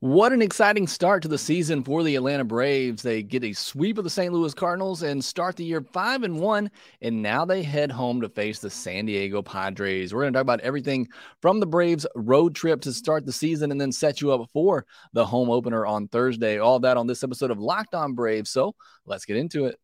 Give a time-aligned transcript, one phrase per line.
[0.00, 3.02] What an exciting start to the season for the Atlanta Braves.
[3.02, 4.34] They get a sweep of the St.
[4.34, 6.70] Louis Cardinals and start the year 5 and 1
[7.00, 10.12] and now they head home to face the San Diego Padres.
[10.12, 11.08] We're going to talk about everything
[11.40, 14.84] from the Braves road trip to start the season and then set you up for
[15.14, 16.58] the home opener on Thursday.
[16.58, 18.50] All that on this episode of Locked On Braves.
[18.50, 18.74] So,
[19.06, 19.78] let's get into it.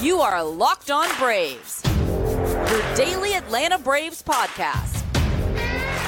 [0.00, 1.82] You are Locked On Braves.
[1.84, 5.03] Your daily Atlanta Braves podcast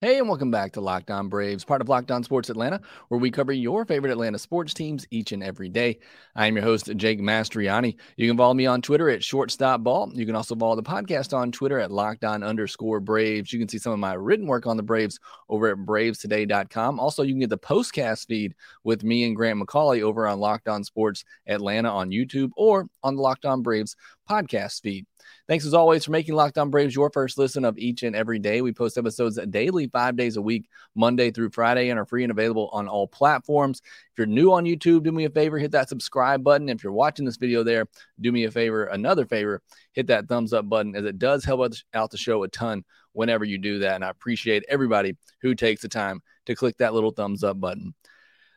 [0.00, 3.18] Hey, and welcome back to Locked On Braves, part of Locked On Sports Atlanta, where
[3.18, 5.98] we cover your favorite Atlanta sports teams each and every day.
[6.36, 7.96] I am your host, Jake Mastroianni.
[8.16, 10.14] You can follow me on Twitter at shortstopball.
[10.14, 13.52] You can also follow the podcast on Twitter at locked on underscore Braves.
[13.52, 17.00] You can see some of my written work on the Braves over at bravestoday.com.
[17.00, 18.54] Also, you can get the postcast feed
[18.84, 23.16] with me and Grant McAuley over on Locked On Sports Atlanta on YouTube or on
[23.16, 23.96] the Locked On Braves
[24.28, 25.06] podcast feed.
[25.46, 28.38] Thanks as always for making Locked On Braves your first listen of each and every
[28.38, 28.60] day.
[28.60, 32.30] We post episodes daily, five days a week, Monday through Friday, and are free and
[32.30, 33.80] available on all platforms.
[33.84, 36.68] If you're new on YouTube, do me a favor, hit that subscribe button.
[36.68, 37.86] If you're watching this video there,
[38.20, 39.62] do me a favor, another favor,
[39.92, 43.44] hit that thumbs up button as it does help out the show a ton whenever
[43.44, 43.96] you do that.
[43.96, 47.94] And I appreciate everybody who takes the time to click that little thumbs up button.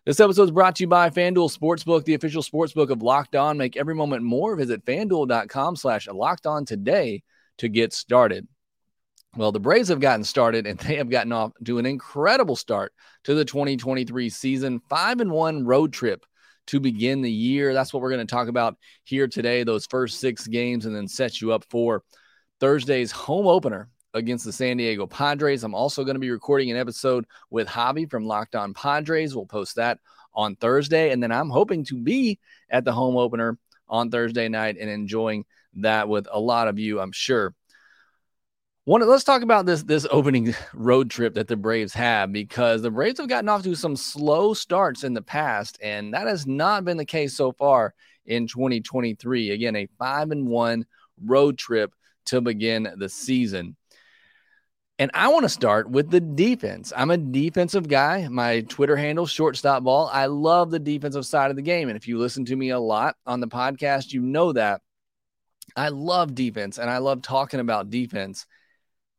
[0.03, 3.55] This episode is brought to you by FanDuel Sportsbook, the official sportsbook of Locked On.
[3.55, 4.55] Make every moment more.
[4.55, 7.21] Visit fanduel.com slash locked on today
[7.59, 8.47] to get started.
[9.37, 12.93] Well, the Braves have gotten started and they have gotten off to an incredible start
[13.25, 14.81] to the 2023 season.
[14.89, 16.25] Five and one road trip
[16.67, 17.71] to begin the year.
[17.71, 21.07] That's what we're going to talk about here today, those first six games, and then
[21.07, 22.01] set you up for
[22.59, 25.63] Thursday's home opener against the San Diego Padres.
[25.63, 29.35] I'm also going to be recording an episode with Javi from Locked On Padres.
[29.35, 29.99] We'll post that
[30.33, 31.11] on Thursday.
[31.11, 32.39] And then I'm hoping to be
[32.69, 35.45] at the home opener on Thursday night and enjoying
[35.75, 37.53] that with a lot of you, I'm sure.
[38.85, 42.89] One, let's talk about this this opening road trip that the Braves have because the
[42.89, 46.83] Braves have gotten off to some slow starts in the past, and that has not
[46.83, 47.93] been the case so far
[48.25, 49.51] in 2023.
[49.51, 50.85] Again, a five and one
[51.23, 51.93] road trip
[52.25, 53.75] to begin the season.
[55.01, 56.93] And I want to start with the defense.
[56.95, 58.27] I'm a defensive guy.
[58.27, 60.07] My Twitter handle, shortstop ball.
[60.13, 61.89] I love the defensive side of the game.
[61.89, 64.81] And if you listen to me a lot on the podcast, you know that
[65.75, 68.45] I love defense and I love talking about defense.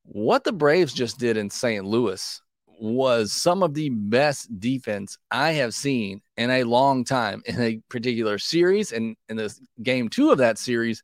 [0.04, 1.84] What the Braves just did in St.
[1.84, 2.40] Louis
[2.78, 7.80] was some of the best defense I have seen in a long time in a
[7.88, 8.92] particular series.
[8.92, 11.02] And in this game two of that series,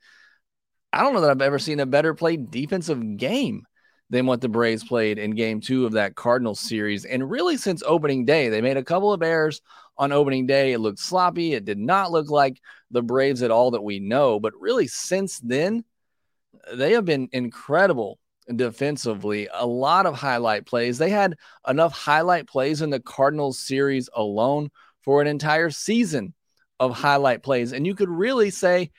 [0.93, 3.65] I don't know that I've ever seen a better played defensive game
[4.11, 7.05] than what the Braves played in game two of that Cardinals series.
[7.05, 9.61] And really, since opening day, they made a couple of errors
[9.97, 10.73] on opening day.
[10.73, 11.53] It looked sloppy.
[11.55, 12.61] It did not look like
[12.91, 14.41] the Braves at all that we know.
[14.41, 15.85] But really, since then,
[16.73, 18.19] they have been incredible
[18.55, 19.49] defensively.
[19.53, 20.97] A lot of highlight plays.
[20.97, 21.37] They had
[21.67, 24.71] enough highlight plays in the Cardinals series alone
[25.03, 26.33] for an entire season
[26.81, 27.73] of highlight plays.
[27.73, 28.91] And you could really say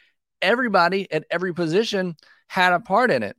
[0.41, 2.15] everybody at every position
[2.47, 3.35] had a part in it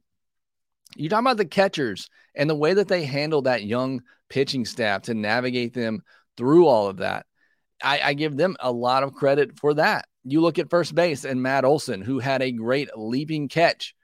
[0.97, 5.03] you talk about the catchers and the way that they handle that young pitching staff
[5.03, 6.03] to navigate them
[6.37, 7.27] through all of that.
[7.83, 10.07] I, I give them a lot of credit for that.
[10.25, 13.95] You look at first base and Matt Olson, who had a great leaping catch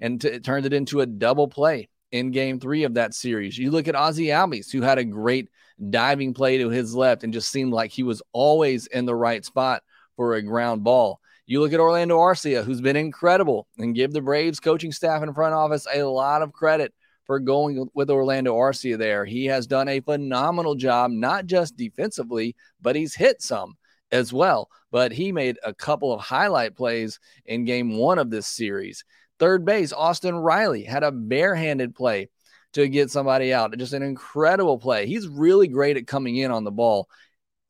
[0.00, 3.58] and t- turned it into a double play in game three of that series.
[3.58, 5.48] You look at Ozzie Albies, who had a great
[5.90, 9.44] diving play to his left and just seemed like he was always in the right
[9.44, 9.82] spot
[10.16, 11.20] for a ground ball.
[11.48, 15.32] You look at Orlando Arcia, who's been incredible, and give the Braves coaching staff and
[15.32, 16.92] front office a lot of credit
[17.24, 19.24] for going with Orlando Arcia there.
[19.24, 23.76] He has done a phenomenal job, not just defensively, but he's hit some
[24.10, 24.68] as well.
[24.90, 29.04] But he made a couple of highlight plays in game one of this series.
[29.38, 32.28] Third base, Austin Riley had a barehanded play
[32.72, 33.76] to get somebody out.
[33.78, 35.06] Just an incredible play.
[35.06, 37.08] He's really great at coming in on the ball,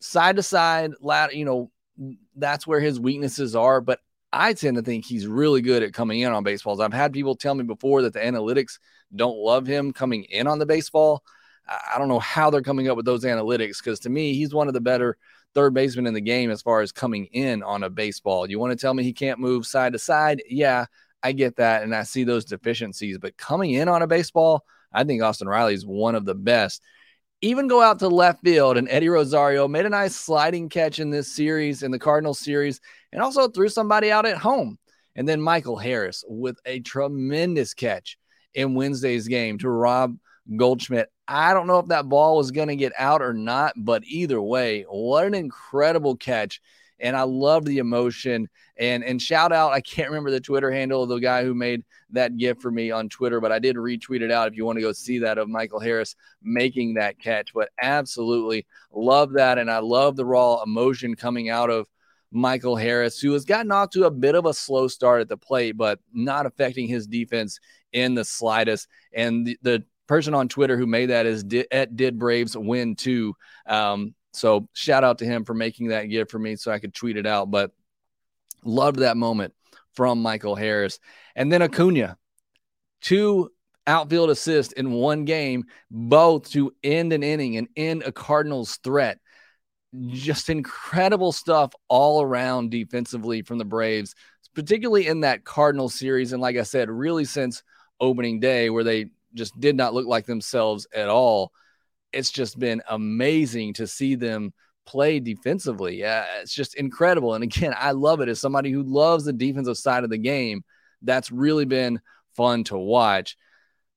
[0.00, 0.93] side to side,
[1.32, 1.70] you know,
[2.36, 3.80] that's where his weaknesses are.
[3.80, 4.00] But
[4.32, 6.80] I tend to think he's really good at coming in on baseballs.
[6.80, 8.78] I've had people tell me before that the analytics
[9.14, 11.22] don't love him coming in on the baseball.
[11.68, 14.68] I don't know how they're coming up with those analytics because to me, he's one
[14.68, 15.16] of the better
[15.54, 18.48] third basemen in the game as far as coming in on a baseball.
[18.48, 20.42] You want to tell me he can't move side to side?
[20.48, 20.86] Yeah,
[21.22, 21.82] I get that.
[21.82, 23.18] And I see those deficiencies.
[23.18, 26.82] But coming in on a baseball, I think Austin Riley is one of the best
[27.42, 28.76] even go out to left field.
[28.76, 32.80] And Eddie Rosario made a nice sliding catch in this series, in the Cardinals series,
[33.12, 34.78] and also threw somebody out at home.
[35.14, 38.18] And then Michael Harris with a tremendous catch
[38.54, 40.16] in Wednesday's game to rob
[40.56, 41.08] Goldschmidt.
[41.26, 44.40] I don't know if that ball was going to get out or not, but either
[44.40, 46.60] way, what an incredible catch.
[47.00, 48.48] And I love the emotion.
[48.78, 51.82] And and shout out, I can't remember the Twitter handle of the guy who made
[52.11, 54.76] that gift for me on Twitter, but I did retweet it out if you want
[54.76, 57.52] to go see that of Michael Harris making that catch.
[57.55, 59.58] But absolutely love that.
[59.58, 61.88] And I love the raw emotion coming out of
[62.31, 65.37] Michael Harris, who has gotten off to a bit of a slow start at the
[65.37, 67.58] plate, but not affecting his defense
[67.93, 68.88] in the slightest.
[69.14, 72.94] And the, the person on Twitter who made that is did, at Did Braves Win
[72.94, 73.34] Too.
[73.67, 76.93] Um, so shout out to him for making that gift for me so I could
[76.93, 77.50] tweet it out.
[77.50, 77.72] But
[78.66, 79.54] loved that moment
[79.92, 80.98] from Michael Harris.
[81.34, 82.16] And then Acuna,
[83.00, 83.50] two
[83.86, 89.18] outfield assists in one game, both to end an inning and end a Cardinals threat.
[90.08, 94.14] Just incredible stuff all around defensively from the Braves,
[94.54, 96.32] particularly in that Cardinal series.
[96.32, 97.62] And like I said, really since
[98.00, 101.52] opening day, where they just did not look like themselves at all.
[102.12, 104.52] It's just been amazing to see them
[104.86, 106.02] play defensively.
[106.02, 107.34] It's just incredible.
[107.34, 110.64] And again, I love it as somebody who loves the defensive side of the game.
[111.02, 112.00] That's really been
[112.36, 113.36] fun to watch.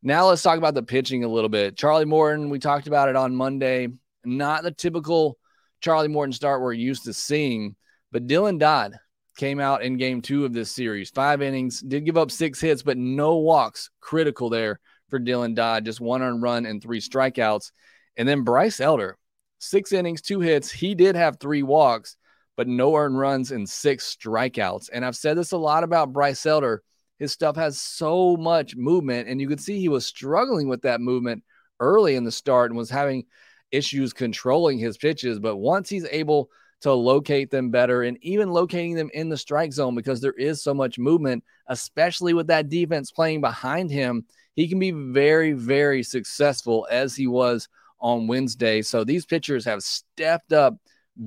[0.02, 1.78] Now let's talk about the pitching a little bit.
[1.78, 3.90] Charlie Morton, we talked about it on Monday.
[4.26, 5.38] Not the typical
[5.82, 7.76] Charlie Morton start we're used to seeing,
[8.12, 8.96] but Dylan Dodd
[9.38, 11.10] came out in game two of this series.
[11.10, 13.90] Five innings, did give up six hits, but no walks.
[14.02, 17.72] Critical there for Dylan Dodd, just one on run and three strikeouts.
[18.18, 19.18] And then Bryce Elder,
[19.60, 20.72] six innings, two hits.
[20.72, 22.16] He did have three walks,
[22.58, 24.90] but no earned runs and six strikeouts.
[24.92, 26.84] And I've said this a lot about Bryce Elder.
[27.20, 31.02] His stuff has so much movement, and you could see he was struggling with that
[31.02, 31.44] movement
[31.80, 33.26] early in the start and was having
[33.72, 35.40] issues controlling his pitches.
[35.40, 36.50] But once he's able
[36.82, 40.62] to locate them better and even locating them in the strike zone because there is
[40.62, 44.26] so much movement, especially with that defense playing behind him,
[44.56, 47.68] he can be very, very successful as he was
[48.00, 48.82] on Wednesday.
[48.82, 50.76] So these pitchers have stepped up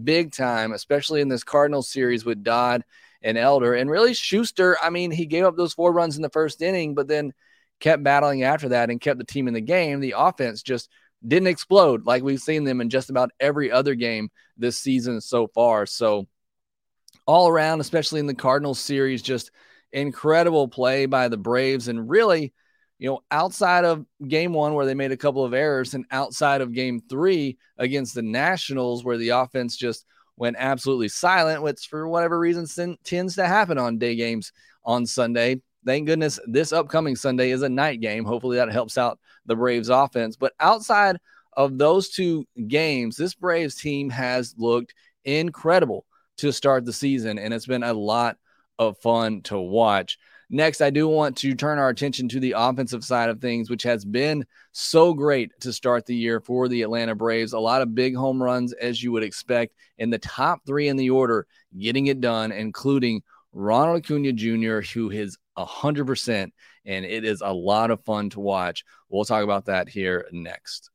[0.04, 2.84] big time, especially in this Cardinals series with Dodd
[3.22, 3.74] and Elder.
[3.74, 6.94] And really, Shuster, I mean, he gave up those four runs in the first inning,
[6.94, 7.32] but then
[7.80, 10.00] kept battling after that and kept the team in the game.
[10.00, 10.88] The offense just
[11.26, 15.46] didn't explode like we've seen them in just about every other game this season so
[15.48, 15.86] far.
[15.86, 16.26] So,
[17.26, 19.52] all around, especially in the Cardinals series, just
[19.92, 21.86] incredible play by the Braves.
[21.86, 22.52] And really,
[23.02, 26.60] you know, outside of game one where they made a couple of errors, and outside
[26.60, 30.06] of game three against the Nationals where the offense just
[30.36, 34.52] went absolutely silent, which for whatever reason tends to happen on day games
[34.84, 35.60] on Sunday.
[35.84, 38.24] Thank goodness this upcoming Sunday is a night game.
[38.24, 40.36] Hopefully that helps out the Braves offense.
[40.36, 41.18] But outside
[41.54, 44.94] of those two games, this Braves team has looked
[45.24, 46.06] incredible
[46.36, 48.36] to start the season, and it's been a lot
[48.78, 50.18] of fun to watch.
[50.54, 53.84] Next, I do want to turn our attention to the offensive side of things, which
[53.84, 57.54] has been so great to start the year for the Atlanta Braves.
[57.54, 60.98] A lot of big home runs, as you would expect, in the top three in
[60.98, 61.46] the order,
[61.78, 63.22] getting it done, including
[63.54, 66.52] Ronald Acuna Jr., who is 100%,
[66.84, 68.84] and it is a lot of fun to watch.
[69.08, 70.91] We'll talk about that here next.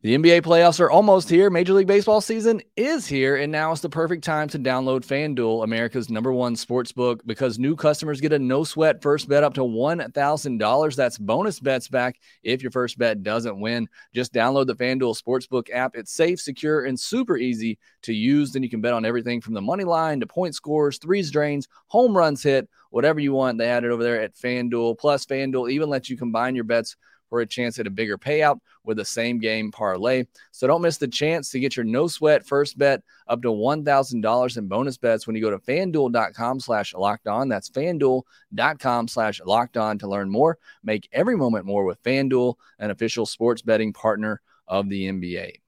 [0.00, 1.50] The NBA playoffs are almost here.
[1.50, 5.64] Major League Baseball season is here, and now is the perfect time to download FanDuel,
[5.64, 9.54] America's number one sports book, because new customers get a no sweat first bet up
[9.54, 10.94] to $1,000.
[10.94, 13.88] That's bonus bets back if your first bet doesn't win.
[14.14, 15.96] Just download the FanDuel Sportsbook app.
[15.96, 18.52] It's safe, secure, and super easy to use.
[18.52, 21.66] Then you can bet on everything from the money line to point scores, threes drains,
[21.88, 23.58] home runs hit, whatever you want.
[23.58, 24.96] They had it over there at FanDuel.
[24.96, 26.94] Plus, FanDuel even lets you combine your bets
[27.28, 30.24] for a chance at a bigger payout with the same game parlay.
[30.50, 34.56] So don't miss the chance to get your no sweat first bet up to $1,000
[34.56, 37.48] in bonus bets when you go to fanduel.com slash locked on.
[37.48, 40.58] That's fanduel.com slash locked on to learn more.
[40.82, 45.60] Make every moment more with Fanduel, an official sports betting partner of the NBA.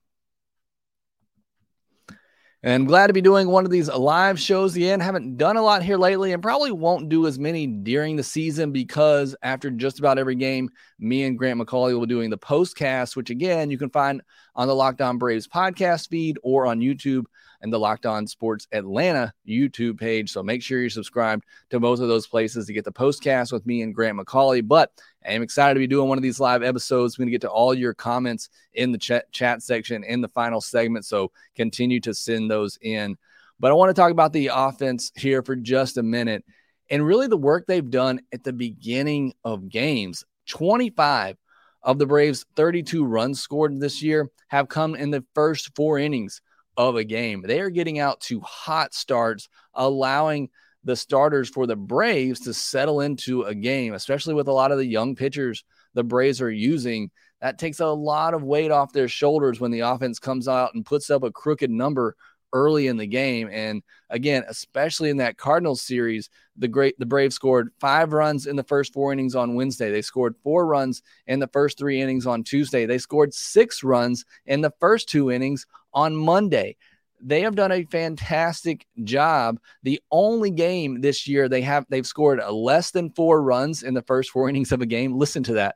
[2.63, 4.99] And glad to be doing one of these live shows again.
[4.99, 8.71] Haven't done a lot here lately and probably won't do as many during the season
[8.71, 13.15] because after just about every game, me and Grant McAuley will be doing the postcast,
[13.15, 14.21] which again, you can find
[14.55, 17.25] on the Locked On Braves podcast feed or on YouTube
[17.61, 20.31] and the Locked On Sports Atlanta YouTube page.
[20.31, 23.65] So make sure you're subscribed to both of those places to get the postcast with
[23.65, 24.67] me and Grant McAuley.
[24.67, 24.91] But
[25.25, 27.17] I am excited to be doing one of these live episodes.
[27.17, 30.29] We're going to get to all your comments in the chat, chat section in the
[30.29, 31.05] final segment.
[31.05, 33.17] So continue to send those in.
[33.59, 36.43] But I want to talk about the offense here for just a minute
[36.89, 40.25] and really the work they've done at the beginning of games.
[40.47, 41.37] 25
[41.83, 46.41] of the Braves' 32 runs scored this year have come in the first four innings
[46.77, 47.43] of a game.
[47.45, 50.49] They are getting out to hot starts, allowing
[50.83, 54.77] the starters for the Braves to settle into a game, especially with a lot of
[54.77, 55.63] the young pitchers
[55.93, 57.11] the Braves are using.
[57.41, 60.85] That takes a lot of weight off their shoulders when the offense comes out and
[60.85, 62.15] puts up a crooked number
[62.53, 63.49] early in the game.
[63.51, 68.55] And again, especially in that Cardinals series, the great the Braves scored five runs in
[68.55, 69.91] the first four innings on Wednesday.
[69.91, 72.85] They scored four runs in the first three innings on Tuesday.
[72.85, 76.75] They scored six runs in the first two innings on Monday.
[77.23, 79.59] They have done a fantastic job.
[79.83, 84.01] The only game this year they have they've scored less than four runs in the
[84.01, 85.17] first four innings of a game.
[85.17, 85.75] Listen to that.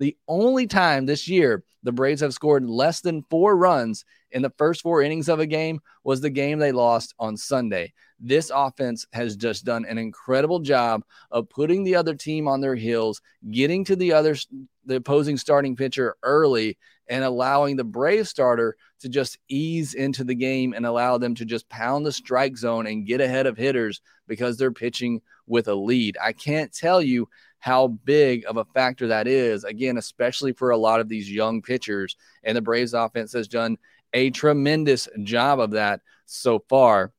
[0.00, 4.52] The only time this year the Braves have scored less than four runs in the
[4.58, 7.92] first four innings of a game was the game they lost on Sunday.
[8.20, 12.74] This offense has just done an incredible job of putting the other team on their
[12.74, 14.36] heels, getting to the other
[14.84, 16.76] the opposing starting pitcher early
[17.08, 21.44] and allowing the Brave starter to just ease into the game and allow them to
[21.44, 25.74] just pound the strike zone and get ahead of hitters because they're pitching with a
[25.74, 26.16] lead.
[26.22, 30.78] I can't tell you how big of a factor that is, again, especially for a
[30.78, 32.16] lot of these young pitchers.
[32.42, 33.76] And the Braves offense has done
[34.12, 37.12] a tremendous job of that so far.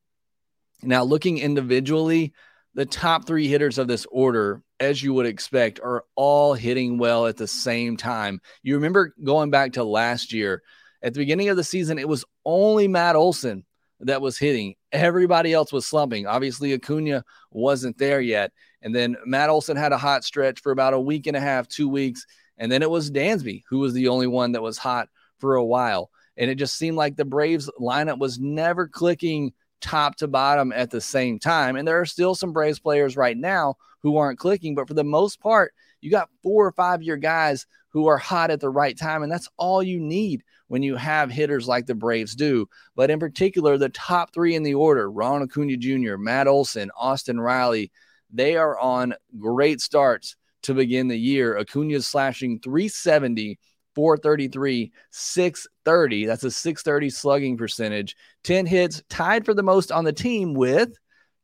[0.82, 2.32] Now, looking individually,
[2.74, 7.26] the top three hitters of this order, as you would expect, are all hitting well
[7.26, 8.40] at the same time.
[8.62, 10.62] You remember going back to last year,
[11.02, 13.64] at the beginning of the season, it was only Matt Olson
[14.00, 14.74] that was hitting.
[14.90, 16.26] Everybody else was slumping.
[16.26, 18.52] Obviously, Acuna wasn't there yet.
[18.82, 21.68] And then Matt Olson had a hot stretch for about a week and a half,
[21.68, 22.26] two weeks.
[22.58, 25.08] And then it was Dansby, who was the only one that was hot
[25.38, 26.10] for a while.
[26.36, 30.90] And it just seemed like the Braves lineup was never clicking top to bottom at
[30.90, 31.76] the same time.
[31.76, 35.04] And there are still some Braves players right now who aren't clicking, but for the
[35.04, 38.96] most part, you got four or five year guys who are hot at the right
[38.96, 39.22] time.
[39.22, 42.66] And that's all you need when you have hitters like the Braves do.
[42.96, 47.38] But in particular, the top three in the order Ron Acuna Jr., Matt Olson, Austin
[47.38, 47.92] Riley
[48.32, 51.56] they are on great starts to begin the year.
[51.56, 53.58] Acuna's slashing 370
[53.94, 56.26] 433, 630.
[56.26, 58.16] That's a 630 slugging percentage.
[58.44, 60.90] 10 hits, tied for the most on the team with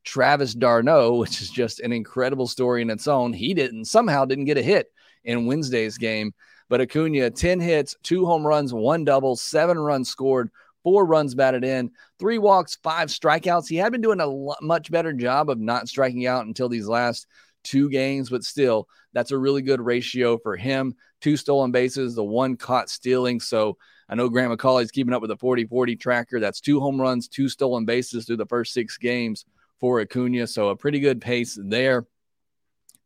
[0.05, 3.33] Travis d'Arnaud, which is just an incredible story in its own.
[3.33, 4.89] He didn't somehow didn't get a hit
[5.25, 6.33] in Wednesday's game,
[6.69, 10.51] but Acuna 10 hits, two home runs, one double, seven runs scored,
[10.83, 13.69] four runs batted in, three walks, five strikeouts.
[13.69, 17.27] He had been doing a much better job of not striking out until these last
[17.65, 20.95] two games, but still, that's a really good ratio for him.
[21.21, 23.41] Two stolen bases, the one caught stealing.
[23.41, 23.77] So
[24.09, 26.41] I know Grant McAuley's keeping up with the 40 40 tracker.
[26.41, 29.45] That's two home runs, two stolen bases through the first six games
[29.81, 30.47] for Acuna.
[30.47, 32.07] So a pretty good pace there.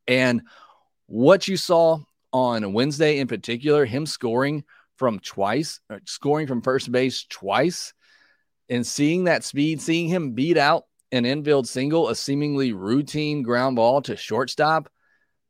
[0.06, 0.42] And
[1.06, 2.00] what you saw
[2.32, 4.64] on Wednesday in particular, him scoring
[4.96, 7.92] from twice, uh, scoring from first base twice,
[8.68, 13.76] and seeing that speed, seeing him beat out an infield single, a seemingly routine ground
[13.76, 14.88] ball to shortstop,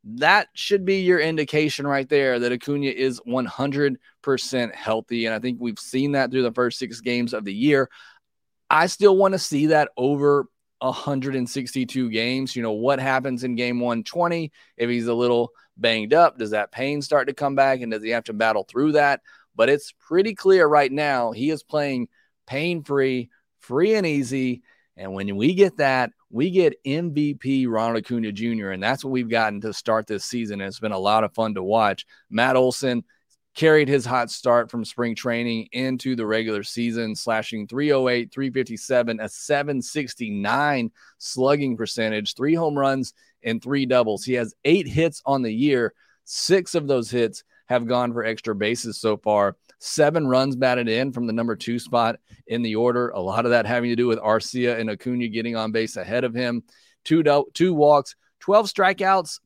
[0.03, 5.25] that should be your indication right there that Acuna is 100% healthy.
[5.25, 7.89] And I think we've seen that through the first six games of the year.
[8.69, 10.47] I still want to see that over
[10.79, 12.55] 162 games.
[12.55, 16.37] You know, what happens in game 120 if he's a little banged up?
[16.37, 19.21] Does that pain start to come back and does he have to battle through that?
[19.55, 22.09] But it's pretty clear right now he is playing
[22.45, 23.29] pain free,
[23.59, 24.63] free and easy.
[24.97, 29.29] And when we get that, we get MVP Ronald Acuna Jr., and that's what we've
[29.29, 30.59] gotten to start this season.
[30.59, 32.07] And it's been a lot of fun to watch.
[32.31, 33.03] Matt Olson
[33.53, 39.29] carried his hot start from spring training into the regular season, slashing 308, 357, a
[39.29, 43.13] 769 slugging percentage, three home runs,
[43.43, 44.23] and three doubles.
[44.23, 45.93] He has eight hits on the year.
[46.25, 49.55] Six of those hits have gone for extra bases so far.
[49.85, 53.09] Seven runs batted in from the number two spot in the order.
[53.09, 56.23] A lot of that having to do with Arcia and Acuna getting on base ahead
[56.23, 56.63] of him.
[57.03, 59.41] Two, do- two walks, 12 strikeouts.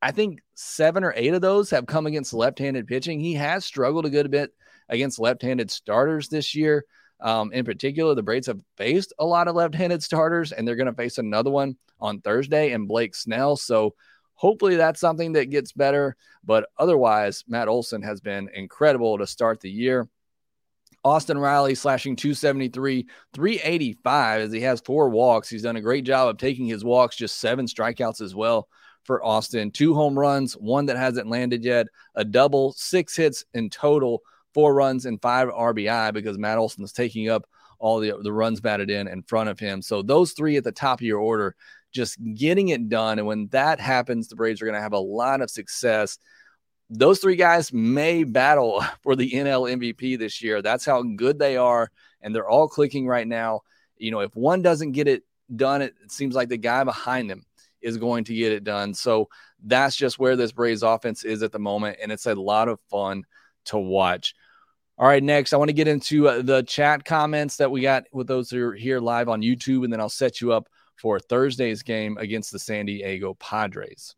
[0.00, 3.20] I think seven or eight of those have come against left handed pitching.
[3.20, 4.54] He has struggled a good bit
[4.88, 6.86] against left handed starters this year.
[7.20, 10.74] Um, in particular, the Braves have faced a lot of left handed starters, and they're
[10.74, 13.56] going to face another one on Thursday and Blake Snell.
[13.56, 13.94] So
[14.42, 16.16] hopefully that's something that gets better.
[16.42, 20.08] But otherwise, Matt Olson has been incredible to start the year.
[21.04, 25.48] Austin Riley slashing 273, 385 as he has four walks.
[25.48, 28.68] He's done a great job of taking his walks, just seven strikeouts as well
[29.04, 29.70] for Austin.
[29.70, 34.22] Two home runs, one that hasn't landed yet, a double, six hits in total,
[34.54, 37.46] four runs and five RBI because Matt Olson is taking up
[37.78, 39.82] all the, the runs batted in in front of him.
[39.82, 41.54] So those three at the top of your order,
[41.92, 43.18] just getting it done.
[43.18, 46.18] And when that happens, the Braves are going to have a lot of success
[46.92, 50.62] those three guys may battle for the NL MVP this year.
[50.62, 53.62] That's how good they are, and they're all clicking right now.
[53.96, 57.44] You know, if one doesn't get it done it, seems like the guy behind them
[57.80, 58.94] is going to get it done.
[58.94, 59.28] So
[59.64, 61.98] that's just where this Braves offense is at the moment.
[62.00, 63.24] And it's a lot of fun
[63.66, 64.34] to watch.
[64.98, 68.04] All right, next, I want to get into uh, the chat comments that we got
[68.12, 71.18] with those who are here live on YouTube, and then I'll set you up for
[71.18, 74.14] Thursday's game against the San Diego Padres.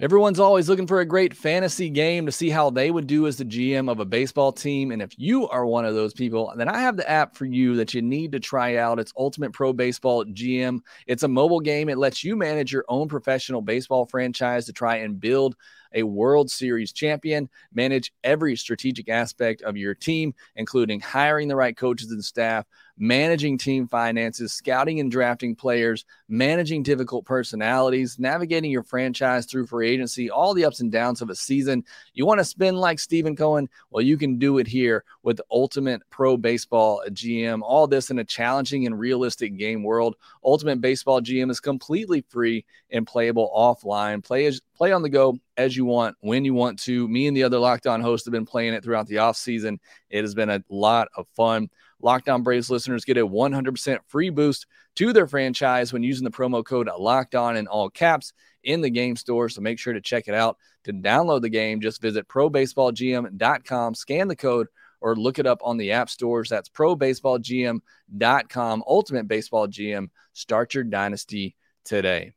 [0.00, 3.36] Everyone's always looking for a great fantasy game to see how they would do as
[3.36, 4.92] the GM of a baseball team.
[4.92, 7.74] And if you are one of those people, then I have the app for you
[7.74, 9.00] that you need to try out.
[9.00, 10.78] It's Ultimate Pro Baseball GM.
[11.08, 11.88] It's a mobile game.
[11.88, 15.56] It lets you manage your own professional baseball franchise to try and build
[15.92, 21.76] a World Series champion, manage every strategic aspect of your team, including hiring the right
[21.76, 22.66] coaches and staff,
[22.98, 29.90] managing team finances, scouting and drafting players, managing difficult personalities, navigating your franchise through free
[29.90, 31.84] agency, all the ups and downs of a season.
[32.14, 33.68] You want to spin like Stephen Cohen?
[33.90, 37.62] Well, you can do it here with Ultimate Pro Baseball GM.
[37.62, 40.16] All this in a challenging and realistic game world.
[40.44, 44.24] Ultimate Baseball GM is completely free and playable offline.
[44.24, 47.08] Play as play on the go as you want, when you want to.
[47.08, 49.78] Me and the other Locked On hosts have been playing it throughout the off season.
[50.10, 51.68] It has been a lot of fun.
[52.00, 54.66] Locked On Braves listeners get a 100% free boost
[54.96, 58.90] to their franchise when using the promo code Locked On in all caps in the
[58.90, 59.48] game store.
[59.48, 60.56] So make sure to check it out.
[60.84, 64.68] To download the game, just visit probaseballgm.com, scan the code,
[65.00, 66.48] or look it up on the app stores.
[66.48, 68.84] That's probaseballgm.com.
[68.86, 70.08] Ultimate Baseball GM.
[70.32, 72.32] Start your dynasty today.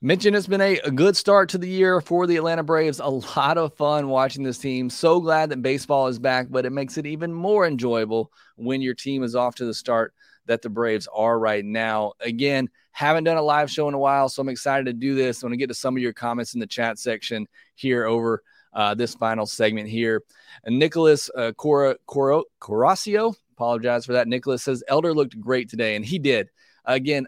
[0.00, 3.00] Mentioned it's been a, a, good start to the year for the Atlanta Braves.
[3.00, 4.90] A lot of fun watching this team.
[4.90, 8.94] So glad that baseball is back, but it makes it even more enjoyable when your
[8.94, 10.14] team is off to the start
[10.46, 12.12] that the Braves are right now.
[12.20, 15.42] Again, haven't done a live show in a while, so I'm excited to do this.
[15.42, 18.44] I want to get to some of your comments in the chat section here over
[18.74, 20.22] uh, this final segment here.
[20.62, 24.28] And Nicholas uh, Cora, Cora, Corasio, apologize for that.
[24.28, 26.50] Nicholas says Elder looked great today, and he did.
[26.84, 27.26] Again,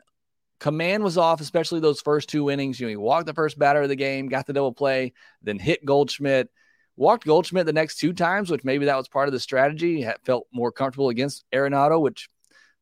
[0.60, 2.78] command was off, especially those first two innings.
[2.78, 5.12] You know, he walked the first batter of the game, got the double play,
[5.42, 6.48] then hit Goldschmidt.
[6.96, 10.02] Walked Goldschmidt the next two times, which maybe that was part of the strategy.
[10.02, 12.28] He felt more comfortable against Arenado, which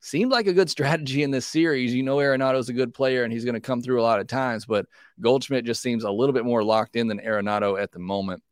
[0.01, 1.95] seemed like a good strategy in this series.
[1.95, 4.27] You know, Arenado's a good player and he's going to come through a lot of
[4.27, 4.87] times, but
[5.21, 8.43] Goldschmidt just seems a little bit more locked in than Arenado at the moment.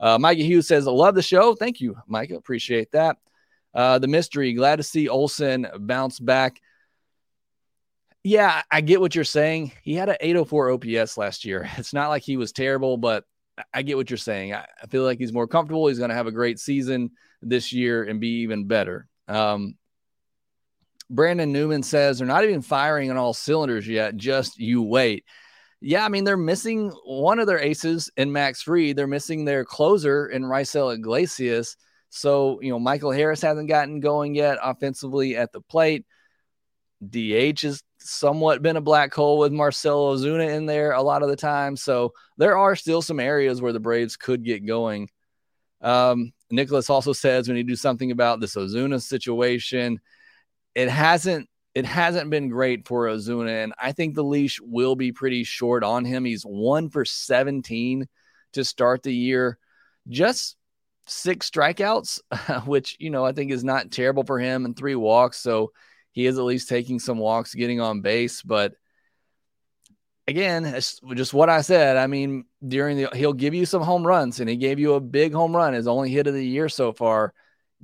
[0.00, 1.54] Uh, Mikey Hughes says, I love the show.
[1.54, 2.36] Thank you, Micah.
[2.36, 3.18] Appreciate that.
[3.74, 6.60] Uh, the mystery, glad to see Olson bounce back.
[8.26, 9.72] Yeah, I get what you're saying.
[9.82, 11.68] He had an 804 OPS last year.
[11.76, 13.24] It's not like he was terrible, but
[13.72, 14.54] I get what you're saying.
[14.54, 15.86] I, feel like he's more comfortable.
[15.86, 17.10] He's going to have a great season
[17.42, 19.06] this year and be even better.
[19.28, 19.76] Um,
[21.10, 24.16] Brandon Newman says they're not even firing on all cylinders yet.
[24.16, 25.24] Just you wait.
[25.80, 28.96] Yeah, I mean, they're missing one of their aces in Max Fried.
[28.96, 31.76] They're missing their closer in Raisel Iglesias.
[32.08, 36.06] So, you know, Michael Harris hasn't gotten going yet offensively at the plate.
[37.06, 41.28] DH has somewhat been a black hole with Marcell Ozuna in there a lot of
[41.28, 41.76] the time.
[41.76, 45.08] So there are still some areas where the Braves could get going.
[45.80, 50.00] Um, Nicholas also says we need to do something about this Ozuna situation.
[50.74, 55.10] It hasn't it hasn't been great for Ozuna, and I think the leash will be
[55.10, 56.24] pretty short on him.
[56.24, 58.06] He's one for 17
[58.52, 59.58] to start the year.
[60.08, 60.56] Just
[61.06, 62.20] six strikeouts,
[62.66, 65.38] which you know I think is not terrible for him, and three walks.
[65.38, 65.72] So
[66.14, 68.40] he is at least taking some walks, getting on base.
[68.40, 68.74] But
[70.28, 70.62] again,
[71.14, 71.96] just what I said.
[71.96, 75.00] I mean, during the he'll give you some home runs, and he gave you a
[75.00, 77.34] big home run, his only hit of the year so far.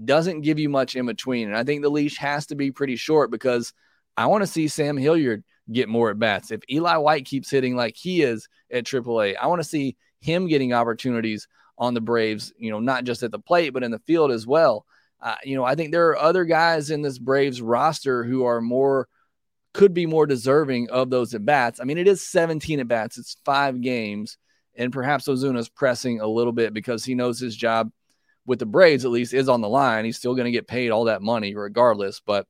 [0.03, 1.49] Doesn't give you much in between.
[1.49, 3.73] And I think the leash has to be pretty short because
[4.17, 6.53] I want to see Sam Hilliard get more at bats.
[6.53, 10.47] If Eli White keeps hitting like he is at AAA, I want to see him
[10.47, 13.99] getting opportunities on the Braves, you know, not just at the plate, but in the
[14.01, 14.87] field as well.
[15.23, 18.61] Uh, you know, I think there are other guys in this Braves roster who are
[18.61, 19.09] more
[19.73, 21.81] could be more deserving of those at bats.
[21.81, 24.37] I mean, it is 17 at bats, it's five games,
[24.75, 27.91] and perhaps Ozuna's pressing a little bit because he knows his job
[28.47, 30.05] with the Braves at least is on the line.
[30.05, 32.21] He's still going to get paid all that money regardless.
[32.25, 32.47] But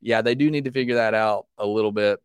[0.00, 2.20] yeah, they do need to figure that out a little bit.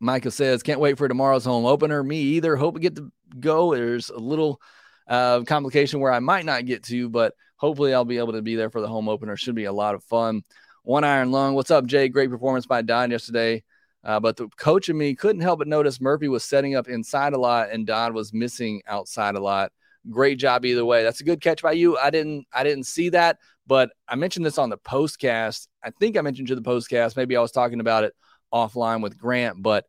[0.00, 2.02] Micah says, can't wait for tomorrow's home opener.
[2.02, 2.56] Me either.
[2.56, 3.74] Hope we get to go.
[3.74, 4.62] There's a little
[5.06, 8.56] uh, complication where I might not get to, but hopefully I'll be able to be
[8.56, 9.36] there for the home opener.
[9.36, 10.42] Should be a lot of fun.
[10.82, 11.54] One iron lung.
[11.54, 12.08] What's up, Jay?
[12.08, 13.62] Great performance by Don yesterday.
[14.02, 17.34] Uh, but the coach and me couldn't help but notice Murphy was setting up inside
[17.34, 19.72] a lot and Dodd was missing outside a lot.
[20.08, 21.02] Great job either way.
[21.02, 21.98] That's a good catch by you.
[21.98, 25.68] I didn't I didn't see that, but I mentioned this on the postcast.
[25.84, 27.18] I think I mentioned to the postcast.
[27.18, 28.14] Maybe I was talking about it
[28.50, 29.84] offline with Grant, but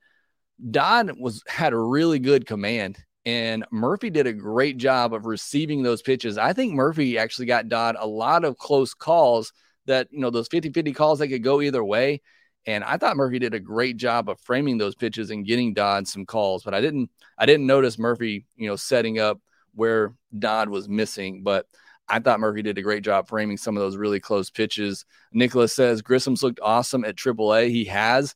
[0.69, 5.83] Dodd was had a really good command And Murphy did a great job of receiving
[5.83, 6.37] those pitches.
[6.37, 9.53] I think Murphy actually got Dodd a lot of close calls
[9.85, 12.21] that, you know, those 50 50 calls that could go either way.
[12.65, 16.07] And I thought Murphy did a great job of framing those pitches and getting Dodd
[16.07, 19.39] some calls, but I didn't I didn't notice Murphy, you know, setting up
[19.73, 21.43] where Dodd was missing.
[21.43, 21.65] But
[22.07, 25.05] I thought Murphy did a great job framing some of those really close pitches.
[25.31, 27.69] Nicholas says Grissom's looked awesome at AAA.
[27.69, 28.35] He has.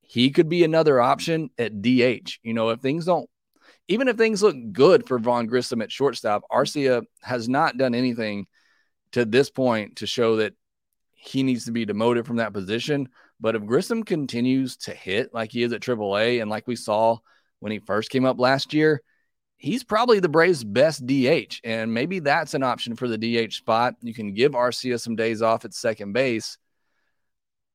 [0.00, 2.40] He could be another option at DH.
[2.42, 3.29] You know, if things don't,
[3.90, 6.60] even if things look good for Vaughn Grissom at shortstop, mm-hmm.
[6.60, 8.46] Arcia has not done anything
[9.12, 10.54] to this point to show that
[11.12, 13.08] he needs to be demoted from that position.
[13.40, 17.18] But if Grissom continues to hit like he is at AAA and like we saw
[17.58, 19.02] when he first came up last year,
[19.56, 21.60] he's probably the Braves' best DH.
[21.64, 23.94] And maybe that's an option for the DH spot.
[24.02, 26.58] You can give Arcia some days off at second base.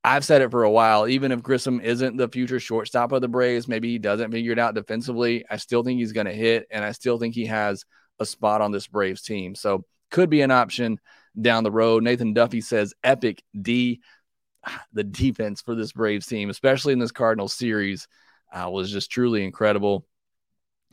[0.06, 1.08] I've said it for a while.
[1.08, 4.60] Even if Grissom isn't the future shortstop of the Braves, maybe he doesn't figure it
[4.60, 5.44] out defensively.
[5.50, 7.86] I still think he's going to hit, and I still think he has
[8.20, 9.56] a spot on this Braves team.
[9.56, 11.00] So could be an option
[11.42, 12.04] down the road.
[12.04, 14.02] Nathan Duffy says epic D.
[14.94, 18.08] The defense for this Braves team, especially in this Cardinals series,
[18.52, 20.08] uh, was just truly incredible.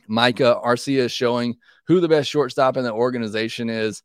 [0.07, 1.55] Micah Arcia is showing
[1.87, 4.03] who the best shortstop in the organization is.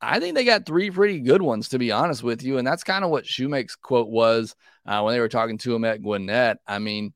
[0.00, 2.58] I think they got three pretty good ones, to be honest with you.
[2.58, 4.54] And that's kind of what Shewmake's quote was
[4.86, 6.58] uh, when they were talking to him at Gwinnett.
[6.66, 7.12] I mean,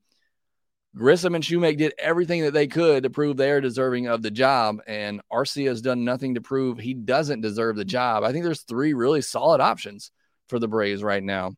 [0.94, 4.30] Grissom and Shewmake did everything that they could to prove they are deserving of the
[4.30, 4.80] job.
[4.86, 8.22] And Arcia has done nothing to prove he doesn't deserve the job.
[8.22, 10.10] I think there's three really solid options
[10.48, 11.52] for the Braves right now.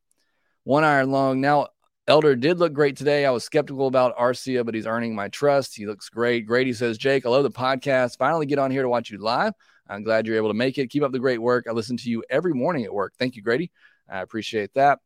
[0.64, 1.40] One iron long.
[1.40, 1.68] Now,
[2.08, 3.26] Elder did look great today.
[3.26, 5.76] I was skeptical about Arcia, but he's earning my trust.
[5.76, 6.46] He looks great.
[6.46, 8.16] Grady says, Jake, I love the podcast.
[8.16, 9.54] Finally get on here to watch you live.
[9.88, 10.90] I'm glad you're able to make it.
[10.90, 11.66] Keep up the great work.
[11.68, 13.14] I listen to you every morning at work.
[13.18, 13.70] Thank you, Grady.
[14.08, 15.00] I appreciate that.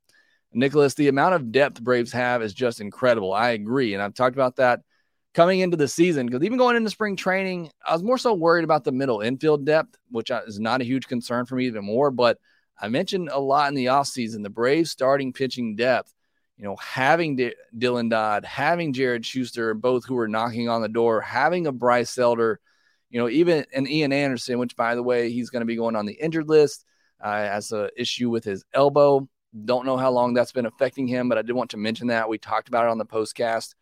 [0.52, 3.32] Nicholas, the amount of depth Braves have is just incredible.
[3.32, 3.94] I agree.
[3.94, 4.80] And I've talked about that
[5.32, 8.64] coming into the season because even going into spring training, I was more so worried
[8.64, 12.10] about the middle infield depth, which is not a huge concern for me even more.
[12.10, 12.38] But
[12.80, 16.12] I mentioned a lot in the offseason the Braves starting pitching depth
[16.60, 20.90] you know, having D- Dylan Dodd, having Jared Shuster, both who were knocking on the
[20.90, 22.60] door, having a Bryce Elder,
[23.10, 25.96] you know, even an Ian Anderson, which by the way, he's going to be going
[25.96, 26.84] on the injured list,
[27.20, 29.28] uh, has an issue with his elbow.
[29.64, 32.28] Don't know how long that's been affecting him, but I did want to mention that.
[32.28, 33.74] We talked about it on the postcast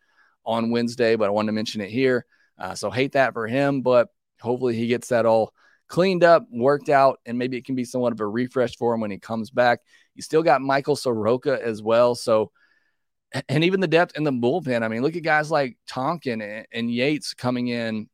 [0.45, 2.25] on Wednesday, but I wanted to mention it here.
[2.57, 4.09] Uh, so hate that for him, but
[4.41, 5.53] hopefully he gets that all
[5.87, 9.01] cleaned up, worked out, and maybe it can be somewhat of a refresh for him
[9.01, 9.79] when he comes back.
[10.15, 12.15] You still got Michael Soroka as well.
[12.15, 12.51] So
[13.47, 14.83] and even the depth in the bullpen.
[14.83, 18.09] I mean, look at guys like Tonkin and, and Yates coming in.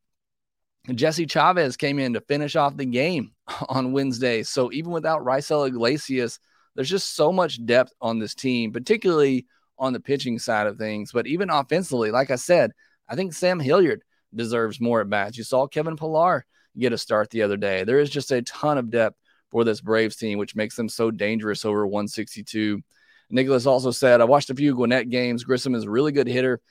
[0.94, 3.32] Jesse Chavez came in to finish off the game
[3.70, 4.44] on Wednesday.
[4.44, 6.40] So even without Raisel Iglesias,
[6.76, 9.46] there's just so much depth on this team, particularly
[9.78, 11.12] on the pitching side of things.
[11.12, 12.72] But even offensively, like I said,
[13.08, 15.38] I think Sam Hilliard deserves more at bats.
[15.38, 16.46] You saw Kevin Pillar
[16.78, 17.84] get a start the other day.
[17.84, 19.18] There is just a ton of depth
[19.52, 22.82] for this Braves team, which makes them so dangerous over 162
[23.30, 25.44] Nicholas also said, I watched a few Gwinnett games.
[25.44, 26.62] Grissom is a really good hitter,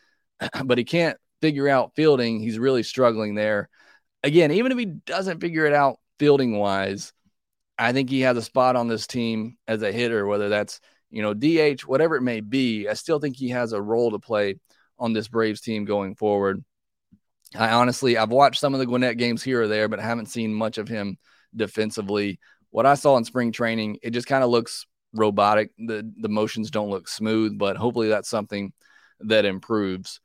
[0.64, 2.40] but he can't figure out fielding.
[2.40, 3.68] He's really struggling there.
[4.24, 7.12] Again, even if he doesn't figure it out fielding wise,
[7.78, 11.22] I think he has a spot on this team as a hitter, whether that's, you
[11.22, 12.88] know, DH, whatever it may be.
[12.88, 14.56] I still think he has a role to play
[14.98, 16.64] on this Braves team going forward.
[17.54, 20.26] I honestly, I've watched some of the Gwinnett games here or there, but I haven't
[20.26, 21.18] seen much of him
[21.54, 22.40] defensively.
[22.70, 25.70] What I saw in spring training, it just kind of looks robotic.
[25.78, 28.72] The the motions don't look smooth, but hopefully that's something
[29.20, 30.20] that improves.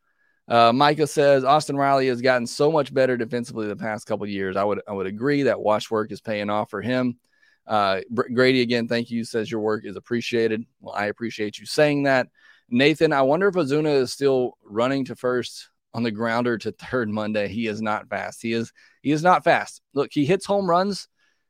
[0.50, 4.58] Uh, Micah says Austin Riley has gotten so much better defensively the past couple years.
[4.58, 7.20] I would I would agree that watch work is paying off for him.
[7.68, 9.24] Uh, Grady again, thank you.
[9.24, 10.66] Says your work is appreciated.
[10.82, 12.28] Well, I appreciate you saying that.
[12.68, 17.10] Nathan, I wonder if Ozuna is still running to first on the grounder to third
[17.10, 17.48] Monday.
[17.48, 18.42] He is not fast.
[18.42, 19.82] He is he is not fast.
[19.94, 21.08] Look, he hits home runs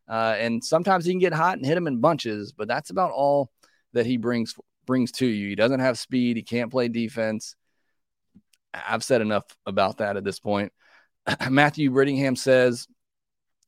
[0.09, 3.11] uh, and sometimes he can get hot and hit him in bunches, but that's about
[3.11, 3.51] all
[3.93, 5.49] that he brings brings to you.
[5.49, 6.35] He doesn't have speed.
[6.35, 7.55] He can't play defense.
[8.73, 10.71] I've said enough about that at this point.
[11.49, 12.87] Matthew Brittingham says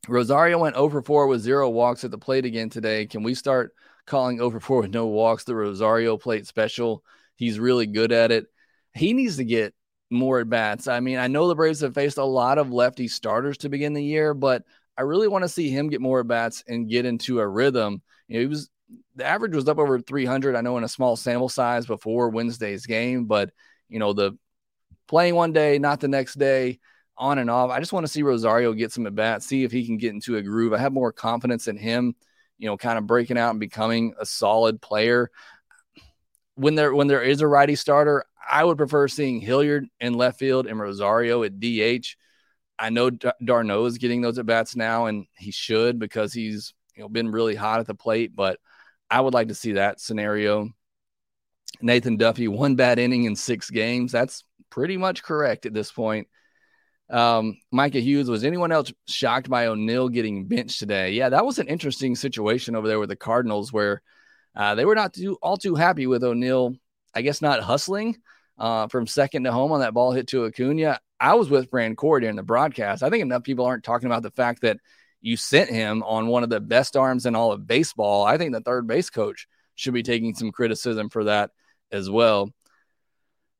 [0.08, 3.06] Rosario went over 4 with zero walks at the plate again today.
[3.06, 3.74] Can we start
[4.06, 7.04] calling over 4 with no walks the Rosario plate special?
[7.36, 8.46] He's really good at it.
[8.94, 9.74] He needs to get
[10.10, 10.88] more at bats.
[10.88, 13.94] I mean, I know the Braves have faced a lot of lefty starters to begin
[13.94, 14.64] the year, but
[14.98, 18.02] I really want to see him get more at bats and get into a rhythm.
[18.28, 18.70] You know, he was
[19.16, 20.56] the average was up over 300.
[20.56, 23.52] I know in a small sample size before Wednesday's game, but
[23.88, 24.38] you know the
[25.08, 26.80] playing one day, not the next day,
[27.18, 27.70] on and off.
[27.70, 30.14] I just want to see Rosario get some at bats, see if he can get
[30.14, 30.74] into a groove.
[30.74, 32.16] I have more confidence in him,
[32.58, 35.30] you know, kind of breaking out and becoming a solid player.
[36.56, 40.40] When there when there is a righty starter, I would prefer seeing Hilliard in left
[40.40, 42.16] field and Rosario at DH
[42.82, 47.04] I know d'Arnaud is getting those at bats now, and he should because he's you
[47.04, 48.36] know been really hot at the plate.
[48.36, 48.60] But
[49.10, 50.70] I would like to see that scenario.
[51.80, 54.12] Nathan Duffy, one bad inning in six games.
[54.12, 56.28] That's pretty much correct at this point.
[57.12, 61.12] Um, Micah Hughes, was anyone else shocked by O'Neill getting benched today?
[61.12, 64.02] Yeah, that was an interesting situation over there with the Cardinals where
[64.56, 66.74] uh, they were not too, all too happy with O'Neill,
[67.14, 68.18] I guess, not hustling
[68.58, 71.00] uh, from second to home on that ball hit to Acuna.
[71.20, 73.04] I was with Brand Core during the broadcast.
[73.04, 74.78] I think enough people aren't talking about the fact that
[75.20, 78.24] you sent him on one of the best arms in all of baseball.
[78.24, 81.52] I think the third base coach should be taking some criticism for that
[81.92, 82.52] as well.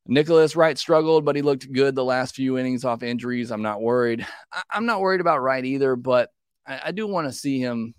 [0.08, 3.52] Nicholas Wright struggled, but he looked good the last few innings off injuries.
[3.52, 4.26] I'm not worried.
[4.52, 6.30] I- am not worried about Wright either, but
[6.66, 7.94] I, I do want to see him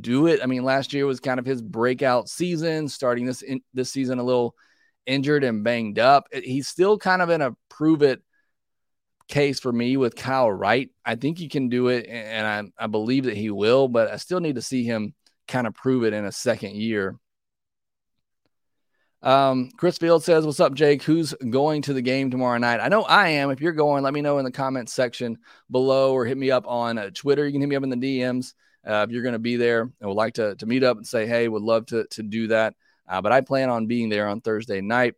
[0.00, 0.40] do it.
[0.42, 4.18] I mean, last year was kind of his breakout season, starting this in, this season
[4.18, 4.54] a little
[5.06, 6.28] injured and banged up.
[6.32, 8.22] He's still kind of in a prove it
[9.28, 10.90] case for me with Kyle Wright.
[11.04, 14.16] I think he can do it, and I, I believe that he will, but I
[14.16, 15.14] still need to see him
[15.48, 17.16] kind of prove it in a second year.
[19.22, 21.02] Um, Chris Field says, What's up, Jake?
[21.02, 22.80] Who's going to the game tomorrow night?
[22.80, 23.50] I know I am.
[23.50, 25.38] If you're going, let me know in the comments section
[25.70, 27.46] below or hit me up on uh, Twitter.
[27.46, 28.54] You can hit me up in the DMs
[28.86, 31.06] uh, if you're going to be there and would like to, to meet up and
[31.06, 32.74] say, Hey, would love to, to do that.
[33.08, 35.14] Uh, but I plan on being there on Thursday night.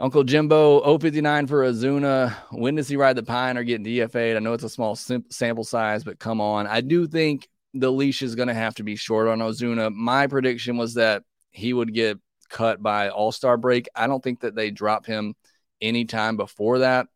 [0.00, 2.32] Uncle Jimbo, 059 for Ozuna.
[2.52, 4.36] When does he ride the pine or get DFA'd?
[4.36, 6.68] I know it's a small sim- sample size, but come on.
[6.68, 9.92] I do think the leash is going to have to be short on Ozuna.
[9.92, 11.24] My prediction was that
[11.58, 12.18] he would get
[12.48, 13.88] cut by All Star break.
[13.94, 15.34] I don't think that they drop him
[15.80, 17.08] anytime before that,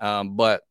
[0.00, 0.62] um, but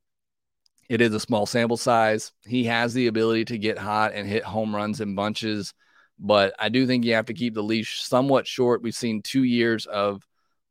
[0.90, 2.32] it is a small sample size.
[2.46, 5.74] He has the ability to get hot and hit home runs in bunches,
[6.18, 8.82] but I do think you have to keep the leash somewhat short.
[8.82, 10.24] We've seen two years of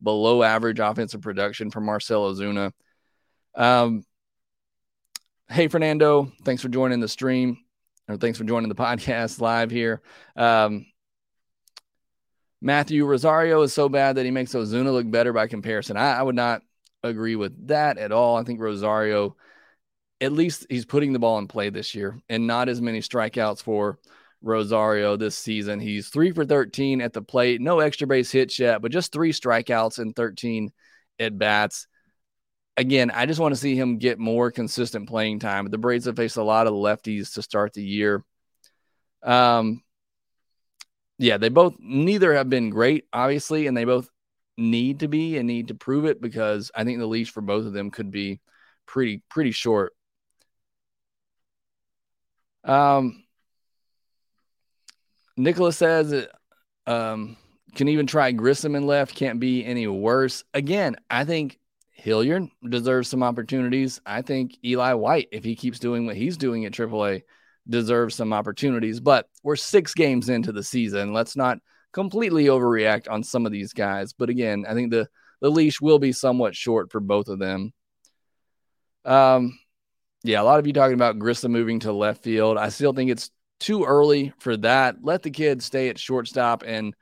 [0.03, 2.73] below average offensive production from Marcell Ozuna.
[3.55, 4.03] Um,
[5.49, 7.59] hey, Fernando, thanks for joining the stream,
[8.09, 10.03] or thanks for joining the podcast live here.
[10.37, 10.87] Um,
[12.61, 15.97] Matthew Rosario is so bad that he makes Ozuna look better by comparison.
[15.97, 16.63] I, I would not
[17.03, 18.37] agree with that at all.
[18.37, 19.37] I think Rosario,
[20.21, 23.63] at least he's putting the ball in play this year and not as many strikeouts
[23.63, 23.99] for
[24.43, 25.79] Rosario this season.
[25.81, 29.33] He's three for 13 at the plate, no extra base hits yet, but just three
[29.33, 30.73] strikeouts and 13
[31.19, 31.87] at bats.
[32.77, 35.67] Again, I just want to see him get more consistent playing time.
[35.67, 38.25] The Braves have faced a lot of lefties to start the year.
[39.25, 39.83] Um,
[41.19, 44.09] yeah, they both neither have been great, obviously, and they both
[44.57, 47.67] need to be and need to prove it because I think the leash for both
[47.67, 48.41] of them could be
[48.87, 49.95] pretty pretty short.
[52.65, 53.25] Um,
[55.37, 56.27] Nicholas says
[56.87, 57.37] um,
[57.75, 60.45] can even try Grissom and left, can't be any worse.
[60.55, 61.59] Again, I think
[61.93, 64.01] Hilliard deserves some opportunities.
[64.07, 67.23] I think Eli White, if he keeps doing what he's doing at AAA,
[67.69, 69.01] deserves some opportunities.
[69.01, 71.13] But we're six games into the season.
[71.13, 71.59] Let's not
[71.93, 74.13] completely overreact on some of these guys.
[74.13, 75.09] But again, I think the
[75.41, 77.73] the leash will be somewhat short for both of them.
[79.05, 79.59] Um,
[80.25, 82.59] yeah, a lot of you talking about Grissom moving to left field.
[82.59, 84.97] I still think it's too early for that.
[85.03, 86.95] Let the kid stay at shortstop and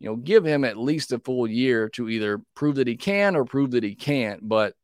[0.00, 3.36] you know give him at least a full year to either prove that he can
[3.36, 4.46] or prove that he can't.
[4.46, 4.74] But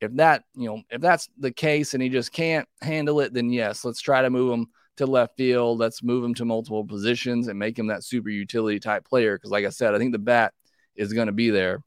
[0.00, 3.50] if that you know if that's the case and he just can't handle it, then
[3.50, 4.66] yes, let's try to move him
[4.98, 5.78] to left field.
[5.78, 9.36] Let's move him to multiple positions and make him that super utility type player.
[9.36, 10.52] Because, like I said, I think the bat
[10.94, 11.82] is going to be there.